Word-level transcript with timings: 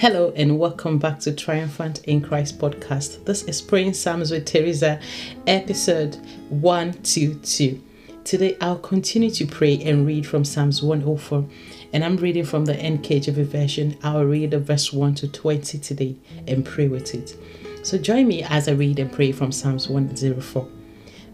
Hello 0.00 0.32
and 0.34 0.58
welcome 0.58 0.98
back 0.98 1.18
to 1.18 1.32
Triumphant 1.32 2.02
in 2.04 2.22
Christ 2.22 2.58
podcast. 2.58 3.22
This 3.26 3.42
is 3.42 3.60
Praying 3.60 3.92
Psalms 3.92 4.30
with 4.30 4.46
Theresa, 4.46 4.98
episode 5.46 6.16
122. 6.48 7.82
Today 8.24 8.56
I'll 8.62 8.78
continue 8.78 9.28
to 9.32 9.46
pray 9.46 9.78
and 9.82 10.06
read 10.06 10.26
from 10.26 10.42
Psalms 10.42 10.82
104, 10.82 11.46
and 11.92 12.02
I'm 12.02 12.16
reading 12.16 12.46
from 12.46 12.64
the 12.64 12.72
NKJV 12.72 13.44
version. 13.44 13.98
I'll 14.02 14.24
read 14.24 14.52
the 14.52 14.58
verse 14.58 14.90
1 14.90 15.16
to 15.16 15.28
20 15.28 15.78
today 15.80 16.16
and 16.48 16.64
pray 16.64 16.88
with 16.88 17.14
it. 17.14 17.36
So 17.82 17.98
join 17.98 18.26
me 18.26 18.42
as 18.42 18.68
I 18.68 18.72
read 18.72 19.00
and 19.00 19.12
pray 19.12 19.32
from 19.32 19.52
Psalms 19.52 19.86
104. 19.86 20.66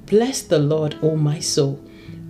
Bless 0.06 0.42
the 0.42 0.58
Lord, 0.58 0.96
O 1.02 1.14
my 1.14 1.38
soul. 1.38 1.80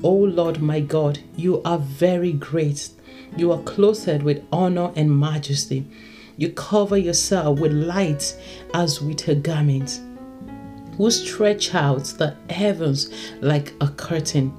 O 0.03 0.13
Lord 0.13 0.61
my 0.61 0.81
God, 0.81 1.19
you 1.35 1.63
are 1.63 1.79
very 1.79 2.35
great. 2.35 2.91
You 3.39 3.53
are 3.53 3.63
clothed 3.63 4.23
with 4.23 4.45
honor 4.53 4.93
and 4.95 5.19
majesty. 5.19 5.87
You 6.37 6.51
cover 6.51 6.99
yourself 6.99 7.59
with 7.59 7.73
light 7.73 8.37
as 8.75 9.01
with 9.01 9.27
a 9.29 9.35
garment, 9.35 10.01
who 10.97 11.11
stretch 11.11 11.75
out 11.75 12.05
the 12.19 12.37
heavens 12.51 13.11
like 13.41 13.73
a 13.81 13.89
curtain. 13.89 14.53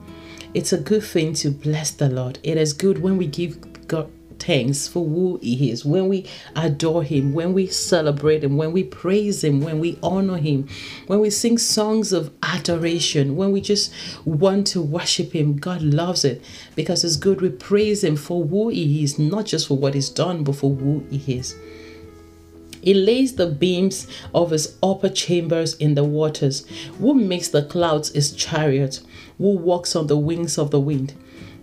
It's 0.53 0.73
a 0.73 0.79
good 0.79 1.03
thing 1.03 1.33
to 1.35 1.51
bless 1.51 1.91
the 1.91 2.09
Lord. 2.09 2.39
It 2.43 2.57
is 2.57 2.73
good 2.73 2.99
when 2.99 3.17
we 3.17 3.27
give 3.27 3.87
God 3.87 4.09
thanks 4.39 4.87
for 4.87 5.05
who 5.05 5.39
He 5.41 5.71
is, 5.71 5.85
when 5.85 6.07
we 6.07 6.25
adore 6.55 7.03
Him, 7.03 7.33
when 7.33 7.53
we 7.53 7.67
celebrate 7.67 8.43
Him, 8.43 8.57
when 8.57 8.71
we 8.71 8.83
praise 8.83 9.43
Him, 9.43 9.61
when 9.61 9.79
we 9.79 9.97
honor 10.01 10.37
Him, 10.37 10.67
when 11.07 11.19
we 11.19 11.29
sing 11.29 11.57
songs 11.57 12.13
of 12.13 12.31
adoration, 12.43 13.35
when 13.35 13.51
we 13.51 13.61
just 13.61 13.93
want 14.25 14.67
to 14.67 14.81
worship 14.81 15.33
Him. 15.33 15.57
God 15.57 15.81
loves 15.81 16.23
it 16.25 16.43
because 16.75 17.03
it's 17.03 17.15
good 17.15 17.41
we 17.41 17.49
praise 17.49 18.03
Him 18.03 18.15
for 18.15 18.45
who 18.45 18.69
He 18.69 19.03
is, 19.03 19.19
not 19.19 19.45
just 19.45 19.67
for 19.67 19.77
what 19.77 19.93
He's 19.93 20.09
done, 20.09 20.43
but 20.43 20.55
for 20.55 20.73
who 20.73 21.05
He 21.09 21.37
is. 21.37 21.55
He 22.81 22.93
lays 22.93 23.35
the 23.35 23.47
beams 23.47 24.07
of 24.33 24.51
his 24.51 24.77
upper 24.81 25.09
chambers 25.09 25.73
in 25.75 25.95
the 25.95 26.05
waters. 26.05 26.65
Who 26.99 27.13
makes 27.13 27.49
the 27.49 27.63
clouds 27.63 28.13
his 28.13 28.31
chariot? 28.31 29.01
Who 29.39 29.57
walks 29.57 29.95
on 29.95 30.07
the 30.07 30.17
wings 30.17 30.57
of 30.57 30.71
the 30.71 30.79
wind? 30.79 31.13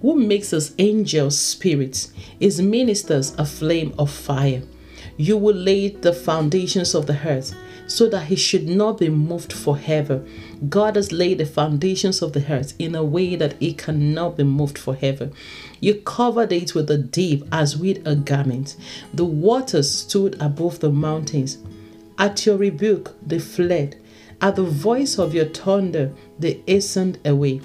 Who 0.04 0.16
makes 0.16 0.52
us 0.52 0.74
angels 0.76 1.38
spirits, 1.38 2.12
his 2.38 2.60
ministers 2.60 3.34
a 3.38 3.46
flame 3.46 3.94
of 3.98 4.10
fire? 4.10 4.62
You 5.16 5.38
will 5.38 5.54
lay 5.56 5.88
the 5.88 6.12
foundations 6.12 6.94
of 6.94 7.06
the 7.06 7.18
earth 7.26 7.54
so 7.86 8.10
that 8.10 8.26
he 8.26 8.36
should 8.36 8.68
not 8.68 8.98
be 8.98 9.08
moved 9.08 9.50
forever. 9.50 10.22
God 10.68 10.96
has 10.96 11.10
laid 11.10 11.38
the 11.38 11.46
foundations 11.46 12.20
of 12.20 12.34
the 12.34 12.44
earth 12.52 12.74
in 12.78 12.94
a 12.94 13.02
way 13.02 13.34
that 13.36 13.54
it 13.62 13.78
cannot 13.78 14.36
be 14.36 14.44
moved 14.44 14.76
forever. 14.76 15.30
You 15.80 15.94
covered 15.94 16.52
it 16.52 16.74
with 16.74 16.88
the 16.88 16.98
deep 16.98 17.42
as 17.50 17.78
with 17.78 18.06
a 18.06 18.14
garment. 18.14 18.76
The 19.14 19.24
waters 19.24 19.90
stood 19.90 20.36
above 20.38 20.80
the 20.80 20.90
mountains. 20.92 21.56
At 22.18 22.44
your 22.44 22.58
rebuke, 22.58 23.16
they 23.26 23.38
fled. 23.38 23.96
At 24.42 24.56
the 24.56 24.64
voice 24.64 25.18
of 25.18 25.32
your 25.32 25.46
thunder, 25.46 26.12
they 26.38 26.62
hastened 26.66 27.20
away. 27.24 27.62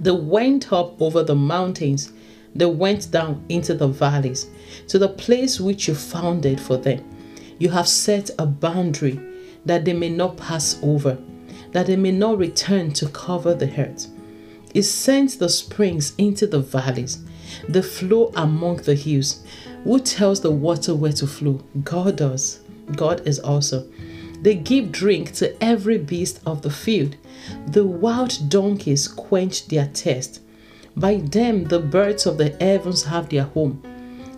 They 0.00 0.12
went 0.12 0.72
up 0.72 1.00
over 1.00 1.22
the 1.22 1.34
mountains. 1.34 2.12
They 2.54 2.66
went 2.66 3.10
down 3.10 3.44
into 3.48 3.74
the 3.74 3.88
valleys, 3.88 4.48
to 4.88 4.98
the 4.98 5.08
place 5.08 5.60
which 5.60 5.88
you 5.88 5.94
founded 5.94 6.60
for 6.60 6.76
them. 6.76 7.04
You 7.58 7.70
have 7.70 7.88
set 7.88 8.30
a 8.38 8.46
boundary 8.46 9.20
that 9.64 9.84
they 9.84 9.92
may 9.92 10.08
not 10.08 10.36
pass 10.36 10.78
over, 10.82 11.18
that 11.72 11.86
they 11.86 11.96
may 11.96 12.12
not 12.12 12.38
return 12.38 12.92
to 12.92 13.08
cover 13.08 13.54
the 13.54 13.68
earth. 13.78 14.08
It 14.74 14.84
sends 14.84 15.36
the 15.36 15.48
springs 15.48 16.14
into 16.16 16.46
the 16.46 16.60
valleys, 16.60 17.18
the 17.68 17.82
flow 17.82 18.32
among 18.36 18.76
the 18.78 18.94
hills. 18.94 19.44
Who 19.84 19.98
tells 20.00 20.40
the 20.40 20.50
water 20.50 20.94
where 20.94 21.12
to 21.12 21.26
flow? 21.26 21.60
God 21.84 22.16
does. 22.16 22.60
God 22.94 23.26
is 23.26 23.38
also. 23.38 23.86
They 24.40 24.54
give 24.54 24.92
drink 24.92 25.32
to 25.34 25.62
every 25.62 25.98
beast 25.98 26.40
of 26.46 26.62
the 26.62 26.70
field. 26.70 27.16
The 27.66 27.86
wild 27.86 28.48
donkeys 28.48 29.08
quench 29.08 29.66
their 29.68 29.86
thirst. 29.86 30.40
By 30.96 31.16
them 31.16 31.64
the 31.64 31.80
birds 31.80 32.26
of 32.26 32.38
the 32.38 32.56
heavens 32.60 33.04
have 33.04 33.28
their 33.28 33.44
home. 33.44 33.82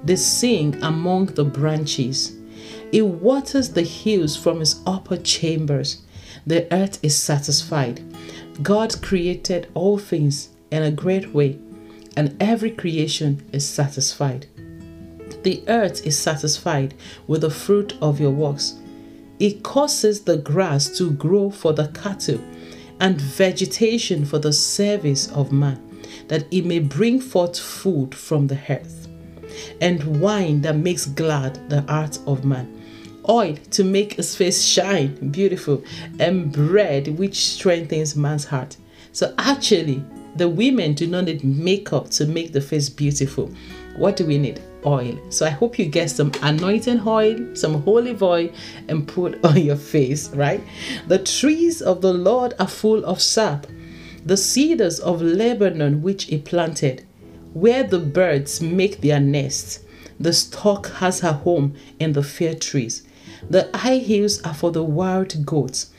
They 0.05 0.17
sing 0.17 0.83
among 0.83 1.27
the 1.27 1.45
branches. 1.45 2.37
It 2.93 3.03
waters 3.03 3.71
the 3.71 3.83
hills 3.83 4.37
from 4.37 4.61
his 4.61 4.81
upper 4.87 5.17
chambers. 5.17 6.03
The 6.47 6.73
earth 6.73 6.99
is 7.03 7.17
satisfied. 7.17 8.03
God 8.63 9.01
created 9.03 9.69
all 9.75 9.99
things 9.99 10.51
in 10.71 10.83
a 10.83 10.91
great 10.91 11.33
way, 11.33 11.59
and 12.17 12.37
every 12.41 12.71
creation 12.71 13.43
is 13.53 13.67
satisfied. 13.67 14.47
The 15.43 15.63
earth 15.69 16.07
is 16.07 16.19
satisfied 16.19 16.95
with 17.27 17.43
the 17.43 17.51
fruit 17.51 17.97
of 18.03 18.21
your 18.21 18.31
works. 18.31 18.80
It 19.41 19.65
causes 19.65 20.21
the 20.21 20.37
grass 20.37 20.97
to 20.99 21.11
grow 21.11 21.51
for 21.51 21.73
the 21.73 21.89
cattle 21.89 22.41
and 23.01 23.21
vegetation 23.21 24.25
for 24.25 24.39
the 24.39 24.53
service 24.53 25.33
of 25.33 25.51
man, 25.51 25.81
that 26.29 26.47
it 26.53 26.65
may 26.65 26.79
bring 26.79 27.21
forth 27.21 27.59
food 27.59 28.15
from 28.15 28.47
the 28.47 28.61
earth, 28.69 29.09
and 29.81 30.21
wine 30.21 30.61
that 30.61 30.77
makes 30.77 31.07
glad 31.07 31.69
the 31.69 31.81
heart 31.83 32.19
of 32.27 32.45
man 32.45 32.81
oil 33.29 33.57
to 33.71 33.85
make 33.85 34.15
his 34.15 34.35
face 34.35 34.63
shine 34.63 35.31
beautiful, 35.31 35.83
and 36.19 36.53
bread 36.53 37.19
which 37.19 37.47
strengthens 37.47 38.17
man's 38.17 38.45
heart. 38.45 38.77
So, 39.13 39.35
actually, 39.39 40.05
the 40.37 40.49
women 40.49 40.95
do 40.95 41.07
not 41.07 41.25
need 41.25 41.45
makeup 41.45 42.11
to 42.11 42.27
make 42.27 42.53
the 42.53 42.61
face 42.61 42.89
beautiful. 42.89 43.51
What 43.97 44.17
do 44.17 44.25
we 44.27 44.39
need? 44.39 44.61
Oil. 44.85 45.19
So, 45.31 45.47
I 45.47 45.51
hope 45.51 45.79
you 45.79 45.87
get 45.87 46.11
some 46.11 46.33
anointing 46.43 47.03
oil, 47.07 47.55
some 47.55 47.83
olive 47.87 48.23
oil, 48.23 48.51
and 48.89 49.07
put 49.07 49.45
on 49.45 49.59
your 49.59 49.77
face, 49.77 50.29
right? 50.31 50.63
The 51.09 51.19
trees 51.19 51.83
of 51.83 52.01
the 52.01 52.13
Lord 52.13 52.55
are 52.59 52.69
full 52.69 53.05
of 53.05 53.21
sap, 53.21 53.67
the 54.25 54.37
cedars 54.37 55.01
of 55.01 55.23
Lebanon 55.23 56.03
which 56.03 56.25
he 56.25 56.39
planted, 56.39 57.07
where 57.53 57.83
the 57.83 57.99
birds 57.99 58.61
make 58.61 59.01
their 59.01 59.21
nests. 59.21 59.81
The 60.19 60.33
stork 60.33 60.89
has 60.97 61.21
her 61.21 61.33
home 61.33 61.75
in 61.99 62.13
the 62.13 62.23
fair 62.23 62.55
trees. 62.55 63.03
The 63.49 63.71
high 63.75 63.99
hills 63.99 64.43
are 64.43 64.55
for 64.55 64.71
the 64.71 64.85
wild 64.85 65.47
goats. 65.47 65.91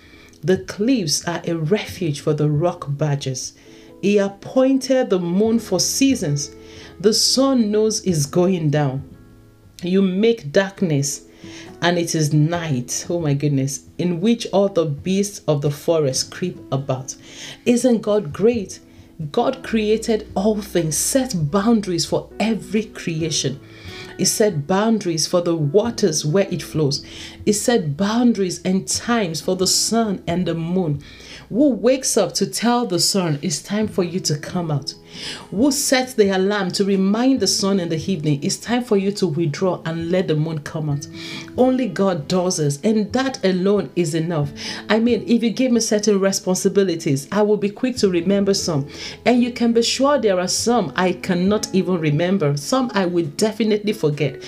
The 0.44 0.60
cliffs 0.60 1.28
are 1.28 1.42
a 1.46 1.56
refuge 1.56 2.20
for 2.20 2.34
the 2.34 2.50
rock 2.50 2.86
badgers. 2.90 3.54
He 4.02 4.18
appointed 4.18 5.10
the 5.10 5.20
moon 5.20 5.60
for 5.60 5.80
seasons. 5.80 6.56
The 7.00 7.14
sun 7.14 7.72
knows 7.72 8.04
it's 8.06 8.26
going 8.26 8.70
down. 8.72 9.08
You 9.84 10.02
make 10.02 10.52
darkness, 10.52 11.26
and 11.82 11.98
it 11.98 12.14
is 12.14 12.34
night. 12.34 13.06
Oh 13.10 13.20
my 13.20 13.34
goodness, 13.34 13.88
in 13.98 14.22
which 14.22 14.48
all 14.54 14.70
the 14.70 14.86
beasts 14.86 15.42
of 15.48 15.62
the 15.62 15.72
forest 15.72 16.32
creep 16.32 16.60
about. 16.72 17.16
Isn't 17.66 18.02
God 18.02 18.32
great? 18.34 18.80
God 19.32 19.64
created 19.64 20.28
all 20.36 20.62
things, 20.62 20.98
set 20.98 21.52
boundaries 21.52 22.06
for 22.06 22.30
every 22.40 22.86
creation. 22.86 23.60
He 24.18 24.26
set 24.26 24.68
boundaries 24.68 25.28
for 25.28 25.42
the 25.42 25.56
waters 25.56 26.26
where 26.26 26.48
it 26.50 26.64
flows. 26.64 27.06
He 27.46 27.54
set 27.54 27.98
boundaries 27.98 28.62
and 28.64 28.88
times 28.88 29.42
for 29.42 29.56
the 29.56 29.68
sun 29.68 30.24
and 30.28 30.46
the 30.46 30.54
moon. 30.54 31.02
Who 31.50 31.70
wakes 31.70 32.16
up 32.16 32.34
to 32.36 32.48
tell 32.48 32.86
the 32.86 33.00
sun 33.00 33.38
it's 33.42 33.62
time 33.62 33.90
for 33.90 34.04
you 34.04 34.22
to 34.22 34.38
come 34.38 34.72
out? 34.72 34.96
Who 35.50 35.70
sets 35.70 36.14
the 36.14 36.30
alarm 36.30 36.72
to 36.72 36.86
remind 36.86 37.42
the 37.42 37.48
sun 37.48 37.82
in 37.82 37.90
the 37.90 37.98
evening 38.10 38.42
it's 38.42 38.56
time 38.56 38.86
for 38.86 38.96
you 38.96 39.12
to 39.14 39.28
withdraw 39.28 39.82
and 39.84 40.10
let 40.10 40.30
the 40.30 40.36
moon 40.36 40.60
come 40.60 40.90
out? 40.90 41.06
Only 41.58 41.90
God 41.90 42.30
does 42.30 42.56
this, 42.56 42.80
and 42.86 43.12
that 43.12 43.44
alone 43.44 43.90
is 43.98 44.16
enough. 44.16 44.54
I 44.88 45.00
mean, 45.00 45.26
if 45.28 45.44
you 45.44 45.50
give 45.50 45.74
me 45.74 45.82
certain 45.82 46.22
responsibilities, 46.22 47.28
I 47.34 47.42
will 47.42 47.58
be 47.58 47.70
quick 47.70 47.98
to 47.98 48.10
remember 48.10 48.54
some, 48.54 48.88
and 49.26 49.44
you 49.44 49.52
can 49.52 49.74
be 49.74 49.84
sure 49.84 50.18
there 50.18 50.40
are 50.40 50.48
some 50.48 50.94
I 50.96 51.12
cannot 51.12 51.68
even 51.76 52.00
remember, 52.00 52.56
some 52.56 52.92
I 52.94 53.08
will 53.08 53.26
definitely 53.26 53.92
forget 53.92 54.42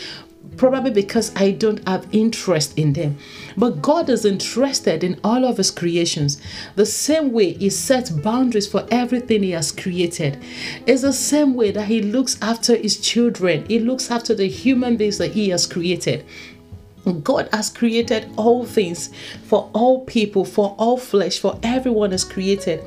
probably 0.58 0.92
because 0.92 1.36
I 1.36 1.52
don't 1.52 1.88
have 1.88 2.08
interest 2.12 2.78
in 2.78 2.94
them. 2.94 3.18
But 3.58 3.82
God 3.82 4.10
is 4.10 4.26
interested 4.26 5.04
in 5.04 5.20
all 5.24 5.46
of 5.46 5.58
His 5.58 5.72
creations. 5.72 6.40
The 6.76 6.86
same 6.86 7.32
way 7.32 7.54
He 7.54 7.70
sets 7.70 8.10
boundaries 8.10 8.68
for 8.68 8.86
everything 8.92 9.44
He 9.44 9.52
has 9.52 9.72
created 9.72 10.42
is 10.86 11.02
the 11.02 11.14
same 11.14 11.54
way 11.54 11.72
that 11.72 11.88
He 11.88 12.02
looks 12.02 12.38
after 12.42 12.76
His 12.76 12.98
children, 13.00 13.66
He 13.68 13.80
looks 13.80 14.10
after 14.12 14.34
the 14.34 14.48
human 14.48 14.98
beings 14.98 15.18
that 15.18 15.32
He 15.32 15.50
has 15.50 15.66
created. 15.66 16.26
God 17.12 17.50
has 17.52 17.70
created 17.70 18.30
all 18.38 18.66
things 18.66 19.10
for 19.44 19.70
all 19.74 20.06
people, 20.06 20.46
for 20.46 20.74
all 20.78 20.98
flesh, 20.98 21.40
for 21.40 21.60
everyone 21.62 22.14
is 22.14 22.24
created. 22.24 22.84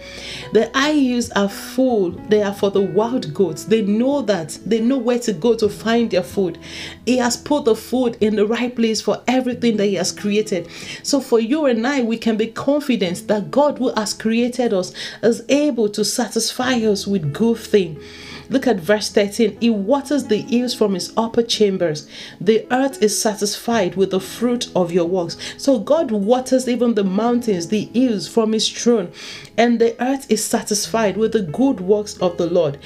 The 0.52 0.70
IUs 0.74 1.30
are 1.36 1.48
full, 1.48 2.12
they 2.12 2.42
are 2.42 2.54
for 2.54 2.70
the 2.70 2.80
wild 2.80 3.34
goats. 3.34 3.64
They 3.64 3.82
know 3.82 4.22
that, 4.22 4.58
they 4.64 4.80
know 4.80 4.96
where 4.96 5.18
to 5.20 5.32
go 5.32 5.54
to 5.56 5.68
find 5.68 6.10
their 6.10 6.22
food. 6.22 6.58
He 7.04 7.18
has 7.18 7.36
put 7.36 7.66
the 7.66 7.76
food 7.76 8.16
in 8.20 8.36
the 8.36 8.46
right 8.46 8.74
place 8.74 9.02
for 9.02 9.22
everything 9.28 9.76
that 9.76 9.86
He 9.86 9.94
has 9.94 10.12
created. 10.12 10.68
So, 11.02 11.20
for 11.20 11.38
you 11.38 11.66
and 11.66 11.86
I, 11.86 12.02
we 12.02 12.16
can 12.16 12.36
be 12.36 12.46
confident 12.46 13.28
that 13.28 13.50
God, 13.50 13.78
who 13.78 13.92
has 13.94 14.14
created 14.14 14.72
us, 14.72 14.92
is 15.22 15.42
able 15.48 15.88
to 15.90 16.04
satisfy 16.04 16.76
us 16.76 17.06
with 17.06 17.34
good 17.34 17.58
things. 17.58 18.02
Look 18.48 18.66
at 18.66 18.76
verse 18.76 19.10
13. 19.10 19.58
He 19.60 19.70
waters 19.70 20.24
the 20.24 20.42
hills 20.42 20.74
from 20.74 20.94
his 20.94 21.12
upper 21.16 21.42
chambers. 21.42 22.08
The 22.40 22.66
earth 22.70 23.02
is 23.02 23.20
satisfied 23.20 23.96
with 23.96 24.10
the 24.10 24.20
fruit 24.20 24.70
of 24.74 24.92
your 24.92 25.06
works. 25.06 25.36
So 25.56 25.78
God 25.78 26.10
waters 26.10 26.68
even 26.68 26.94
the 26.94 27.04
mountains, 27.04 27.68
the 27.68 27.86
hills 27.86 28.28
from 28.28 28.52
his 28.52 28.68
throne. 28.68 29.12
And 29.56 29.78
the 29.78 30.00
earth 30.02 30.30
is 30.30 30.44
satisfied 30.44 31.16
with 31.16 31.32
the 31.32 31.42
good 31.42 31.80
works 31.80 32.16
of 32.18 32.36
the 32.36 32.46
Lord. 32.46 32.78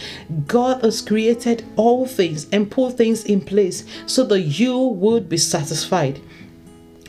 God 0.47 0.83
has 0.83 1.03
created 1.03 1.65
all 1.77 2.07
things 2.07 2.47
and 2.51 2.71
put 2.71 2.97
things 2.97 3.25
in 3.25 3.41
place 3.41 3.85
so 4.07 4.25
that 4.25 4.41
you 4.41 4.79
would 4.79 5.29
be 5.29 5.37
satisfied. 5.37 6.21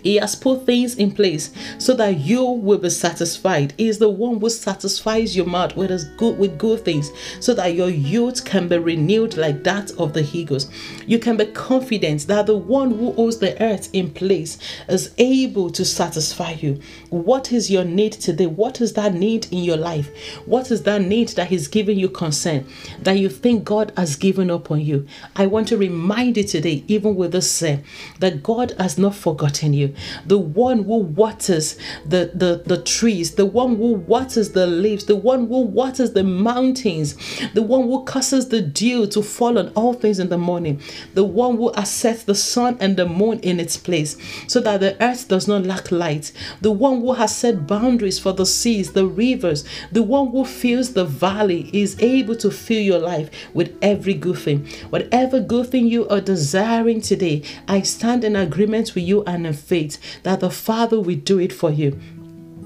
He 0.03 0.15
has 0.17 0.35
put 0.35 0.65
things 0.65 0.95
in 0.95 1.11
place 1.11 1.51
so 1.77 1.93
that 1.95 2.17
you 2.17 2.43
will 2.43 2.77
be 2.77 2.89
satisfied. 2.89 3.73
He 3.77 3.87
is 3.87 3.99
the 3.99 4.09
one 4.09 4.39
who 4.39 4.49
satisfies 4.49 5.35
your 5.35 5.45
mouth 5.45 5.75
with 5.75 5.91
good 6.17 6.37
with 6.37 6.57
good 6.57 6.83
things, 6.83 7.11
so 7.39 7.53
that 7.53 7.75
your 7.75 7.89
youth 7.89 8.45
can 8.45 8.67
be 8.67 8.77
renewed 8.77 9.37
like 9.37 9.63
that 9.63 9.91
of 9.91 10.13
the 10.13 10.27
eagles. 10.33 10.69
You 11.05 11.19
can 11.19 11.37
be 11.37 11.45
confident 11.45 12.27
that 12.27 12.45
the 12.45 12.57
one 12.57 12.91
who 12.91 13.11
holds 13.13 13.39
the 13.39 13.61
earth 13.61 13.89
in 13.93 14.11
place 14.11 14.57
is 14.87 15.13
able 15.17 15.69
to 15.71 15.85
satisfy 15.85 16.51
you. 16.51 16.79
What 17.09 17.51
is 17.51 17.69
your 17.69 17.83
need 17.83 18.13
today? 18.13 18.47
What 18.47 18.81
is 18.81 18.93
that 18.93 19.13
need 19.13 19.47
in 19.51 19.63
your 19.63 19.77
life? 19.77 20.09
What 20.45 20.71
is 20.71 20.83
that 20.83 21.01
need 21.01 21.29
that 21.29 21.47
He's 21.47 21.67
giving 21.67 21.97
you 21.97 22.09
concern 22.09 22.65
that 23.01 23.17
you 23.17 23.29
think 23.29 23.63
God 23.63 23.93
has 23.97 24.15
given 24.15 24.49
up 24.51 24.71
on 24.71 24.81
you? 24.81 25.07
I 25.35 25.47
want 25.47 25.67
to 25.69 25.77
remind 25.77 26.37
you 26.37 26.43
today, 26.43 26.83
even 26.87 27.15
with 27.15 27.31
this 27.31 27.49
sin, 27.49 27.83
that 28.19 28.43
God 28.43 28.73
has 28.77 28.97
not 28.97 29.15
forgotten 29.15 29.73
you 29.73 29.90
the 30.25 30.37
one 30.37 30.83
who 30.83 30.97
waters 30.97 31.77
the, 32.05 32.31
the, 32.33 32.63
the 32.65 32.81
trees, 32.81 33.35
the 33.35 33.45
one 33.45 33.75
who 33.75 33.93
waters 33.93 34.51
the 34.51 34.67
leaves, 34.67 35.05
the 35.05 35.15
one 35.15 35.47
who 35.47 35.61
waters 35.61 36.13
the 36.13 36.23
mountains, 36.23 37.15
the 37.53 37.61
one 37.61 37.83
who 37.83 38.03
causes 38.05 38.49
the 38.49 38.61
dew 38.61 39.07
to 39.07 39.21
fall 39.21 39.57
on 39.57 39.69
all 39.69 39.93
things 39.93 40.19
in 40.19 40.29
the 40.29 40.37
morning, 40.37 40.81
the 41.13 41.23
one 41.23 41.57
who 41.57 41.71
has 41.73 41.91
set 41.91 42.19
the 42.25 42.35
sun 42.35 42.77
and 42.79 42.97
the 42.97 43.05
moon 43.05 43.39
in 43.39 43.59
its 43.59 43.77
place 43.77 44.17
so 44.47 44.59
that 44.59 44.79
the 44.79 45.01
earth 45.03 45.27
does 45.27 45.47
not 45.47 45.65
lack 45.65 45.91
light, 45.91 46.31
the 46.61 46.71
one 46.71 47.01
who 47.01 47.13
has 47.13 47.35
set 47.35 47.67
boundaries 47.67 48.19
for 48.19 48.33
the 48.33 48.45
seas, 48.45 48.93
the 48.93 49.05
rivers, 49.05 49.63
the 49.91 50.03
one 50.03 50.29
who 50.31 50.45
fills 50.45 50.93
the 50.93 51.05
valley 51.05 51.69
is 51.73 51.99
able 51.99 52.35
to 52.35 52.51
fill 52.51 52.81
your 52.81 52.99
life 52.99 53.29
with 53.53 53.77
every 53.81 54.13
good 54.13 54.37
thing. 54.37 54.67
Whatever 54.89 55.39
good 55.39 55.67
thing 55.67 55.87
you 55.87 56.07
are 56.09 56.21
desiring 56.21 57.01
today, 57.01 57.43
I 57.67 57.81
stand 57.81 58.23
in 58.23 58.35
agreement 58.35 58.95
with 58.95 59.03
you 59.03 59.23
and 59.23 59.47
in 59.47 59.53
faith 59.53 59.80
faith 59.81 60.23
that 60.23 60.39
the 60.39 60.49
Father 60.49 60.99
will 60.99 61.15
do 61.15 61.39
it 61.39 61.53
for 61.53 61.71
you. 61.71 61.99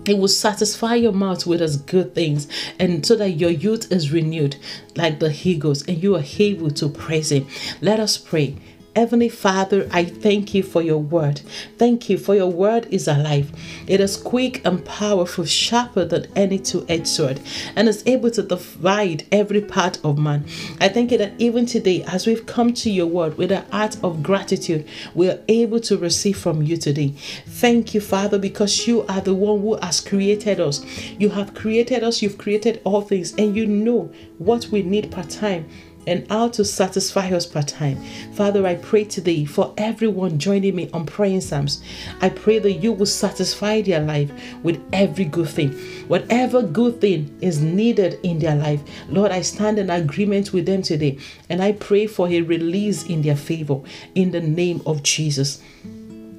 It 0.08 0.18
will 0.18 0.28
satisfy 0.28 0.96
your 0.96 1.14
mouth 1.14 1.48
with 1.48 1.62
as 1.62 1.78
good 1.78 2.14
things, 2.14 2.48
and 2.80 3.04
so 3.06 3.16
that 3.16 3.32
your 3.32 3.50
youth 3.50 3.92
is 3.92 4.12
renewed 4.12 4.56
like 4.96 5.20
the 5.20 5.36
eagles, 5.44 5.84
and 5.88 6.02
you 6.02 6.16
are 6.16 6.24
able 6.38 6.70
to 6.72 6.90
praise 6.90 7.32
Him. 7.32 7.48
Let 7.82 8.00
us 8.00 8.18
pray. 8.18 8.56
Heavenly 8.96 9.28
Father, 9.28 9.90
I 9.92 10.06
thank 10.06 10.54
you 10.54 10.64
for 10.64 10.82
your 10.82 11.00
word. 11.00 11.42
Thank 11.78 12.10
you 12.10 12.18
for 12.18 12.34
your 12.34 12.50
word 12.50 12.88
is 12.92 13.10
alive. 13.10 13.52
It 13.88 14.00
is 14.00 14.16
quick 14.16 14.66
and 14.66 14.86
powerful, 14.86 15.44
sharper 15.44 16.06
than 16.06 16.32
any 16.34 16.60
two 16.60 16.86
edged 16.88 17.10
sword, 17.10 17.42
and 17.76 17.90
is 17.90 18.04
able 18.06 18.32
to 18.32 18.42
divide 18.42 19.28
every 19.34 19.60
part 19.60 20.00
of 20.06 20.18
man. 20.18 20.46
I 20.80 20.88
thank 20.88 21.12
you 21.12 21.18
that 21.18 21.34
even 21.40 21.66
today, 21.66 22.04
as 22.04 22.26
we've 22.26 22.46
come 22.46 22.74
to 22.76 22.90
your 22.90 23.08
word 23.08 23.38
with 23.38 23.52
an 23.52 23.70
heart 23.70 23.98
of 24.02 24.24
gratitude, 24.24 24.88
we 25.14 25.30
are 25.30 25.42
able 25.50 25.82
to 25.82 25.98
receive 25.98 26.38
from 26.38 26.62
you 26.62 26.78
today. 26.78 27.10
Thank 27.48 27.94
you, 27.94 28.00
Father, 28.00 28.40
because 28.40 28.88
you 28.88 29.06
are 29.08 29.20
the 29.20 29.36
one 29.36 29.60
who 29.60 29.76
has 29.76 30.00
created 30.00 30.62
us. 30.62 30.86
You 31.20 31.32
have 31.32 31.54
created 31.54 32.02
us, 32.02 32.22
you've 32.22 32.38
created 32.38 32.80
all 32.86 33.02
things, 33.02 33.34
and 33.34 33.58
you 33.58 33.66
know 33.68 34.10
what 34.38 34.68
we 34.68 34.84
need 34.84 35.12
per 35.12 35.24
time 35.24 35.68
and 36.08 36.28
how 36.30 36.50
to 36.50 36.66
satisfy 36.66 37.30
us 37.32 37.46
per 37.46 37.62
time. 37.62 37.98
Father, 38.34 38.66
I 38.66 38.76
pray 38.76 39.04
today 39.06 39.46
for 39.46 39.74
everyone 39.78 40.38
joining 40.38 40.76
me 40.76 40.90
on 40.94 41.06
praying 41.06 41.42
Psalms. 41.42 41.82
I 42.22 42.30
pray 42.30 42.60
that 42.60 42.74
you 42.74 42.92
will 42.92 43.06
satisfy 43.06 43.82
their 43.82 44.02
life 44.02 44.32
with 44.64 44.82
every 44.94 45.26
good 45.26 45.50
thing. 45.50 45.72
Whatever 46.08 46.62
good 46.62 47.02
thing 47.02 47.36
is 47.42 47.62
needed 47.62 48.20
in 48.24 48.40
their 48.40 48.56
life, 48.56 48.82
Lord, 49.10 49.32
I 49.32 49.42
stand 49.42 49.80
in 49.80 49.90
agreement 49.90 50.54
with 50.54 50.66
them 50.66 50.82
today 50.82 51.20
and 51.50 51.62
I 51.62 51.74
pray 51.74 52.08
for 52.08 52.28
a 52.28 52.42
release 52.42 53.04
in 53.06 53.22
their 53.22 53.36
favor 53.36 53.82
in 54.14 54.32
the 54.32 54.42
name 54.42 54.82
of 54.86 55.04
Jesus. 55.04 55.62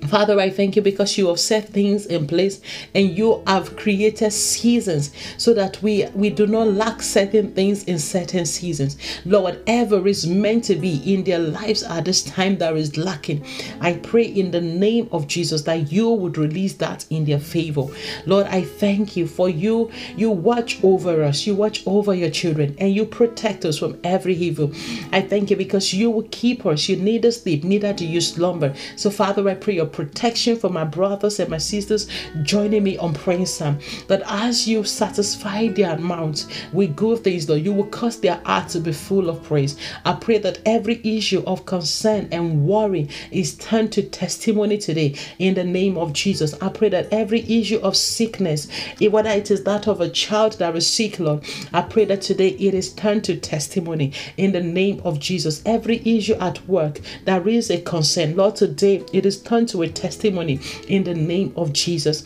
Father, 0.07 0.39
I 0.39 0.51
thank 0.51 0.77
you 0.77 0.83
because 0.83 1.19
you 1.19 1.29
have 1.29 1.41
set 1.41 1.69
things 1.71 2.07
in 2.07 2.27
place 2.27 2.61
and 2.95 3.17
you 3.17 3.43
have 3.47 3.77
created 3.77 4.33
seasons 4.33 5.13
so 5.39 5.55
that 5.55 5.83
we, 5.83 6.07
we 6.15 6.31
do 6.31 6.47
not 6.47 6.69
lack 6.69 7.03
certain 7.03 7.53
things 7.53 7.85
in 7.85 7.99
certain 7.99 8.47
seasons. 8.47 8.97
Lord, 9.25 9.57
whatever 9.57 10.07
is 10.07 10.27
meant 10.27 10.65
to 10.65 10.77
be 10.77 11.15
in 11.15 11.25
their 11.25 11.39
lives 11.39 11.83
at 11.83 12.05
this 12.05 12.23
time 12.25 12.59
that 12.59 12.77
is 12.77 12.97
lacking, 12.97 13.45
I 13.81 13.95
pray 13.95 14.25
in 14.25 14.51
the 14.51 14.61
name 14.61 15.09
of 15.13 15.27
Jesus 15.27 15.63
that 15.63 15.93
you 15.93 16.11
would 16.11 16.39
release 16.39 16.75
that 16.75 17.07
in 17.11 17.25
their 17.25 17.39
favor. 17.39 17.87
Lord, 18.27 18.47
I 18.47 18.63
thank 18.63 19.17
you 19.17 19.27
for 19.27 19.49
you. 19.49 19.91
You 20.17 20.31
watch 20.31 20.83
over 20.83 21.23
us, 21.23 21.47
you 21.47 21.55
watch 21.55 21.87
over 21.87 22.15
your 22.15 22.31
children, 22.31 22.77
and 22.79 22.95
you 22.95 23.07
protect 23.07 23.65
us 23.65 23.79
from 23.79 23.99
every 24.05 24.35
evil. 24.35 24.73
I 25.13 25.21
thank 25.21 25.51
you 25.51 25.57
because 25.57 25.93
you 25.93 26.11
will 26.11 26.29
keep 26.31 26.67
us. 26.67 26.89
You 26.89 26.97
neither 26.97 27.31
sleep, 27.31 27.65
neither 27.65 27.93
do 27.93 28.07
you 28.07 28.21
slumber. 28.21 28.75
So, 28.97 29.11
Father, 29.11 29.49
I 29.49 29.55
pray 29.55 29.75
your 29.75 29.87
protection 29.97 30.57
for 30.57 30.69
my 30.69 30.85
brothers 30.85 31.41
and 31.41 31.49
my 31.49 31.59
sisters 31.59 32.07
joining 32.43 32.85
me 32.85 32.99
on 32.99 33.15
praying 33.15 33.47
Psalm. 33.47 33.79
That 34.09 34.23
as 34.27 34.69
you 34.69 34.85
satisfy 34.85 35.69
their 35.69 35.97
mouths 35.99 36.47
with 36.73 36.95
good 36.95 37.25
things, 37.25 37.49
Lord, 37.49 37.63
you 37.65 37.73
will 37.73 37.87
cause 37.87 38.21
their 38.21 38.41
heart 38.45 38.69
to 38.71 38.81
be 38.81 38.93
full 38.93 39.31
of 39.31 39.43
praise. 39.43 39.77
I 40.05 40.13
pray 40.13 40.39
that 40.39 40.61
every 40.67 41.01
issue 41.03 41.43
of 41.47 41.65
concern 41.65 42.29
and 42.31 42.67
worry 42.67 43.09
is 43.31 43.55
turned 43.55 43.93
to 43.93 44.03
testimony 44.03 44.77
today 44.77 45.15
in 45.39 45.55
the 45.55 45.65
name 45.65 45.97
of 45.97 46.13
Jesus. 46.13 46.55
I 46.61 46.69
pray 46.69 46.91
that 46.91 47.09
every 47.11 47.41
issue 47.41 47.79
of 47.79 47.97
sickness, 47.97 48.69
eh, 49.01 49.09
whether 49.09 49.31
it 49.31 49.51
is 49.51 49.65
that 49.65 49.89
of 49.89 50.01
a 50.03 50.11
child 50.11 50.59
that 50.59 50.77
is 50.77 50.87
sick, 50.87 51.19
Lord, 51.19 51.43
I 51.73 51.83
pray 51.83 52.05
that 52.05 52.21
today 52.21 52.51
it 52.51 52.75
is 52.75 52.93
turned 52.93 53.25
to 53.25 53.37
testimony 53.37 54.13
in 54.37 54.53
the 54.53 54.63
name 54.63 55.01
of 55.05 55.19
Jesus. 55.19 55.63
Every 55.65 56.03
issue 56.05 56.35
at 56.35 56.67
work, 56.69 57.01
there 57.25 57.49
is 57.49 57.71
a 57.71 57.81
concern, 57.81 58.37
Lord, 58.37 58.57
today 58.57 59.03
it 59.13 59.25
is 59.25 59.41
turned 59.41 59.69
to 59.71 59.83
a 59.87 59.91
testimony 59.91 60.61
in 60.89 61.05
the 61.05 61.15
name 61.15 61.53
of 61.57 61.73
Jesus. 61.73 62.25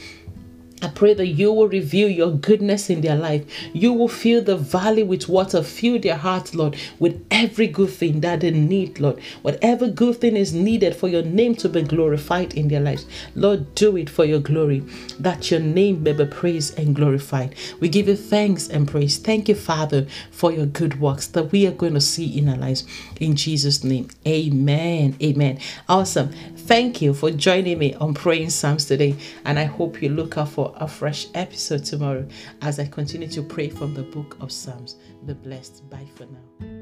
I 0.83 0.89
pray 0.89 1.13
that 1.13 1.27
you 1.27 1.53
will 1.53 1.69
reveal 1.69 2.09
your 2.09 2.31
goodness 2.31 2.89
in 2.89 3.03
their 3.03 3.17
life. 3.17 3.45
You 3.75 3.93
will 3.93 4.09
fill 4.09 4.43
the 4.43 4.57
valley 4.57 5.03
with 5.03 5.29
water. 5.29 5.63
Fill 5.63 5.99
their 5.99 6.17
hearts, 6.17 6.55
Lord, 6.55 6.75
with 6.99 7.23
every 7.31 7.67
good 7.67 7.91
thing 7.91 8.21
that 8.21 8.41
they 8.41 8.51
need, 8.51 8.99
Lord. 8.99 9.21
Whatever 9.43 9.89
good 9.89 10.21
thing 10.21 10.37
is 10.37 10.55
needed 10.55 10.97
for 10.97 11.09
your 11.09 11.23
name 11.23 11.55
to 11.57 11.69
be 11.69 11.83
glorified 11.83 12.55
in 12.55 12.69
their 12.69 12.81
lives, 12.81 13.05
Lord, 13.35 13.75
do 13.75 13.97
it 13.99 14.09
for 14.09 14.25
your 14.25 14.41
glory, 14.41 14.81
that 15.19 15.51
your 15.51 15.61
name 15.61 16.03
may 16.03 16.15
be 16.15 16.25
praised 16.25 16.79
and 16.79 16.97
glorified. 16.97 17.55
We 17.79 17.91
give 17.91 18.09
you 18.09 18.17
thanks 18.17 18.69
and 18.69 18.89
praise. 18.89 19.19
Thank 19.19 19.51
you, 19.51 19.55
Father, 19.57 20.07
for 20.31 20.51
your 20.51 20.67
good 20.67 20.99
works 20.99 21.27
that 21.29 21.53
we 21.53 21.67
are 21.67 21.73
going 21.73 21.95
to 21.95 22.01
see 22.01 22.39
in 22.39 22.49
our 22.49 22.57
lives. 22.57 22.87
In 23.21 23.37
Jesus' 23.37 23.85
name, 23.85 24.09
amen. 24.27 25.17
Amen. 25.23 25.59
Awesome. 25.91 26.31
Thank 26.71 27.03
you 27.03 27.15
for 27.15 27.33
joining 27.33 27.81
me 27.81 27.95
on 27.95 28.15
Praying 28.15 28.51
Psalms 28.51 28.85
today, 28.85 29.17
and 29.45 29.59
I 29.59 29.65
hope 29.65 30.01
you 30.01 30.09
look 30.09 30.39
out 30.39 30.51
for 30.51 30.73
a 30.77 30.87
fresh 30.87 31.27
episode 31.35 31.85
tomorrow 31.85 32.29
as 32.63 32.79
I 32.79 32.87
continue 32.87 33.27
to 33.27 33.43
pray 33.43 33.71
from 33.71 33.93
the 33.93 34.05
book 34.05 34.37
of 34.41 34.53
Psalms. 34.53 34.95
Be 35.27 35.35
blessed. 35.35 35.91
Bye 35.91 36.07
for 36.15 36.27
now. 36.27 36.80